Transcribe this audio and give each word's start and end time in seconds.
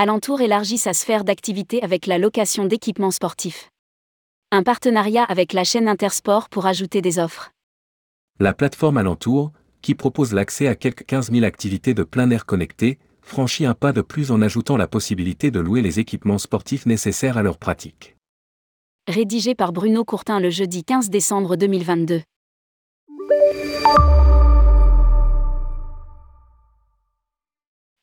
Alentour 0.00 0.40
élargit 0.42 0.78
sa 0.78 0.92
sphère 0.92 1.24
d'activité 1.24 1.82
avec 1.82 2.06
la 2.06 2.18
location 2.18 2.66
d'équipements 2.66 3.10
sportifs. 3.10 3.68
Un 4.52 4.62
partenariat 4.62 5.24
avec 5.24 5.52
la 5.52 5.64
chaîne 5.64 5.88
Intersport 5.88 6.48
pour 6.50 6.66
ajouter 6.66 7.02
des 7.02 7.18
offres. 7.18 7.50
La 8.38 8.54
plateforme 8.54 8.98
Alentour, 8.98 9.50
qui 9.82 9.96
propose 9.96 10.32
l'accès 10.32 10.68
à 10.68 10.76
quelques 10.76 11.04
15 11.04 11.32
000 11.32 11.44
activités 11.44 11.94
de 11.94 12.04
plein 12.04 12.30
air 12.30 12.46
connectées, 12.46 13.00
franchit 13.22 13.66
un 13.66 13.74
pas 13.74 13.92
de 13.92 14.00
plus 14.00 14.30
en 14.30 14.40
ajoutant 14.40 14.76
la 14.76 14.86
possibilité 14.86 15.50
de 15.50 15.58
louer 15.58 15.82
les 15.82 15.98
équipements 15.98 16.38
sportifs 16.38 16.86
nécessaires 16.86 17.36
à 17.36 17.42
leur 17.42 17.58
pratique. 17.58 18.14
Rédigé 19.08 19.56
par 19.56 19.72
Bruno 19.72 20.04
Courtin 20.04 20.38
le 20.38 20.50
jeudi 20.50 20.84
15 20.84 21.10
décembre 21.10 21.56
2022. 21.56 22.22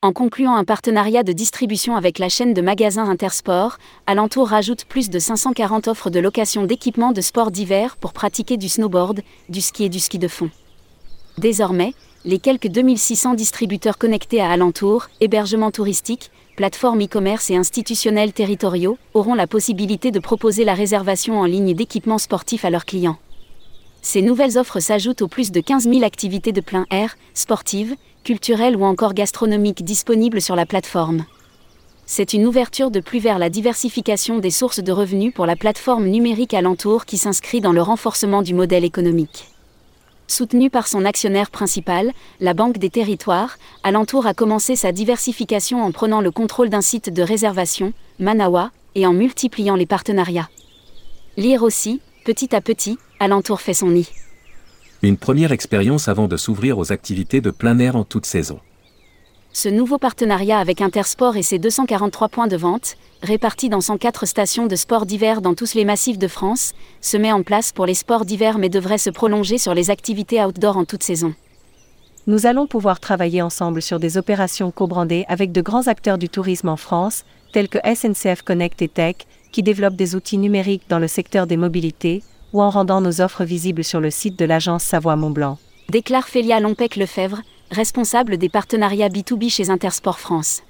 En 0.02 0.12
concluant 0.12 0.54
un 0.54 0.64
partenariat 0.64 1.22
de 1.22 1.32
distribution 1.32 1.96
avec 1.96 2.18
la 2.18 2.28
chaîne 2.28 2.52
de 2.52 2.60
magasins 2.60 3.08
Intersport, 3.08 3.78
Alentour 4.06 4.48
rajoute 4.48 4.84
plus 4.84 5.08
de 5.08 5.18
540 5.18 5.88
offres 5.88 6.10
de 6.10 6.20
location 6.20 6.64
d'équipements 6.64 7.12
de 7.12 7.22
sport 7.22 7.50
d'hiver 7.50 7.96
pour 7.96 8.12
pratiquer 8.12 8.58
du 8.58 8.68
snowboard, 8.68 9.22
du 9.48 9.62
ski 9.62 9.84
et 9.84 9.88
du 9.88 9.98
ski 9.98 10.18
de 10.18 10.28
fond. 10.28 10.50
Désormais, 11.38 11.94
les 12.26 12.38
quelques 12.38 12.68
2600 12.68 13.34
distributeurs 13.34 13.96
connectés 13.96 14.42
à 14.42 14.50
Alentour, 14.50 15.08
hébergements 15.20 15.70
touristiques, 15.70 16.30
plateformes 16.56 17.02
e-commerce 17.02 17.48
et 17.48 17.56
institutionnels 17.56 18.34
territoriaux, 18.34 18.98
auront 19.14 19.34
la 19.34 19.46
possibilité 19.46 20.10
de 20.10 20.18
proposer 20.18 20.64
la 20.64 20.74
réservation 20.74 21.40
en 21.40 21.46
ligne 21.46 21.74
d'équipements 21.74 22.18
sportifs 22.18 22.66
à 22.66 22.70
leurs 22.70 22.84
clients. 22.84 23.16
Ces 24.02 24.22
nouvelles 24.22 24.58
offres 24.58 24.78
s'ajoutent 24.78 25.22
aux 25.22 25.28
plus 25.28 25.50
de 25.50 25.60
15 25.60 25.84
000 25.84 26.04
activités 26.04 26.52
de 26.52 26.60
plein 26.60 26.86
air, 26.90 27.16
sportives, 27.34 27.96
culturelles 28.26 28.76
ou 28.76 28.84
encore 28.84 29.14
gastronomiques 29.14 29.84
disponibles 29.84 30.42
sur 30.42 30.56
la 30.56 30.66
plateforme. 30.66 31.24
C'est 32.06 32.32
une 32.32 32.44
ouverture 32.44 32.90
de 32.90 32.98
plus 32.98 33.20
vers 33.20 33.38
la 33.38 33.50
diversification 33.50 34.40
des 34.40 34.50
sources 34.50 34.80
de 34.80 34.90
revenus 34.90 35.32
pour 35.32 35.46
la 35.46 35.54
plateforme 35.54 36.06
numérique 36.06 36.52
alentour 36.52 37.04
qui 37.04 37.18
s'inscrit 37.18 37.60
dans 37.60 37.70
le 37.70 37.82
renforcement 37.82 38.42
du 38.42 38.52
modèle 38.52 38.84
économique. 38.84 39.46
Soutenu 40.26 40.70
par 40.70 40.88
son 40.88 41.04
actionnaire 41.04 41.52
principal, 41.52 42.12
la 42.40 42.52
Banque 42.52 42.78
des 42.78 42.90
Territoires, 42.90 43.58
Alentour 43.84 44.26
a 44.26 44.34
commencé 44.34 44.74
sa 44.74 44.90
diversification 44.90 45.84
en 45.84 45.92
prenant 45.92 46.20
le 46.20 46.32
contrôle 46.32 46.68
d'un 46.68 46.80
site 46.80 47.10
de 47.10 47.22
réservation, 47.22 47.92
Manawa, 48.18 48.72
et 48.96 49.06
en 49.06 49.12
multipliant 49.12 49.76
les 49.76 49.86
partenariats. 49.86 50.48
Lire 51.36 51.62
aussi, 51.62 52.00
petit 52.24 52.56
à 52.56 52.60
petit, 52.60 52.98
Alentour 53.20 53.60
fait 53.60 53.74
son 53.74 53.90
nid. 53.90 54.08
Une 55.02 55.18
première 55.18 55.52
expérience 55.52 56.08
avant 56.08 56.26
de 56.26 56.38
s'ouvrir 56.38 56.78
aux 56.78 56.90
activités 56.90 57.42
de 57.42 57.50
plein 57.50 57.78
air 57.78 57.96
en 57.96 58.04
toute 58.04 58.24
saison. 58.24 58.60
Ce 59.52 59.68
nouveau 59.68 59.98
partenariat 59.98 60.58
avec 60.58 60.80
Intersport 60.80 61.36
et 61.36 61.42
ses 61.42 61.58
243 61.58 62.28
points 62.28 62.46
de 62.46 62.56
vente, 62.56 62.96
répartis 63.22 63.68
dans 63.68 63.82
104 63.82 64.26
stations 64.26 64.66
de 64.66 64.76
sport 64.76 65.04
d'hiver 65.04 65.42
dans 65.42 65.54
tous 65.54 65.74
les 65.74 65.84
massifs 65.84 66.18
de 66.18 66.28
France, 66.28 66.72
se 67.02 67.16
met 67.18 67.32
en 67.32 67.42
place 67.42 67.72
pour 67.72 67.84
les 67.84 67.94
sports 67.94 68.24
d'hiver 68.24 68.58
mais 68.58 68.70
devrait 68.70 68.98
se 68.98 69.10
prolonger 69.10 69.58
sur 69.58 69.74
les 69.74 69.90
activités 69.90 70.42
outdoor 70.42 70.78
en 70.78 70.84
toute 70.86 71.02
saison. 71.02 71.34
Nous 72.26 72.46
allons 72.46 72.66
pouvoir 72.66 72.98
travailler 72.98 73.42
ensemble 73.42 73.82
sur 73.82 74.00
des 74.00 74.16
opérations 74.16 74.70
co-brandées 74.70 75.26
avec 75.28 75.52
de 75.52 75.60
grands 75.60 75.86
acteurs 75.88 76.18
du 76.18 76.28
tourisme 76.28 76.68
en 76.68 76.76
France, 76.76 77.24
tels 77.52 77.68
que 77.68 77.78
SNCF 77.84 78.42
Connect 78.42 78.80
et 78.82 78.88
Tech, 78.88 79.16
qui 79.52 79.62
développent 79.62 79.96
des 79.96 80.14
outils 80.14 80.38
numériques 80.38 80.88
dans 80.88 80.98
le 80.98 81.08
secteur 81.08 81.46
des 81.46 81.56
mobilités, 81.56 82.22
ou 82.52 82.62
en 82.62 82.70
rendant 82.70 83.00
nos 83.00 83.20
offres 83.20 83.44
visibles 83.44 83.84
sur 83.84 84.00
le 84.00 84.10
site 84.10 84.38
de 84.38 84.44
l'agence 84.44 84.84
Savoie-Mont-Blanc. 84.84 85.58
Déclare 85.88 86.28
Félia 86.28 86.60
Lompec-Lefebvre, 86.60 87.42
responsable 87.70 88.38
des 88.38 88.48
partenariats 88.48 89.08
B2B 89.08 89.50
chez 89.50 89.70
Intersport 89.70 90.18
France. 90.18 90.62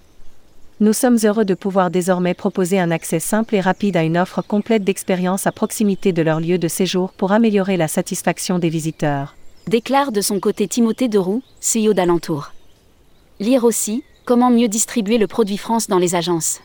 Nous 0.78 0.92
sommes 0.92 1.16
heureux 1.24 1.46
de 1.46 1.54
pouvoir 1.54 1.90
désormais 1.90 2.34
proposer 2.34 2.78
un 2.78 2.90
accès 2.90 3.18
simple 3.18 3.54
et 3.54 3.62
rapide 3.62 3.96
à 3.96 4.02
une 4.02 4.18
offre 4.18 4.42
complète 4.42 4.84
d'expérience 4.84 5.46
à 5.46 5.52
proximité 5.52 6.12
de 6.12 6.20
leur 6.20 6.38
lieu 6.38 6.58
de 6.58 6.68
séjour 6.68 7.12
pour 7.12 7.32
améliorer 7.32 7.78
la 7.78 7.88
satisfaction 7.88 8.58
des 8.58 8.68
visiteurs. 8.68 9.34
Déclare 9.68 10.12
de 10.12 10.20
son 10.20 10.38
côté 10.38 10.68
Timothée 10.68 11.08
Deroux, 11.08 11.42
CEO 11.60 11.94
d'Alentour. 11.94 12.52
Lire 13.40 13.64
aussi, 13.64 14.04
comment 14.26 14.50
mieux 14.50 14.68
distribuer 14.68 15.16
le 15.16 15.26
produit 15.26 15.56
France 15.56 15.88
dans 15.88 15.98
les 15.98 16.14
agences. 16.14 16.60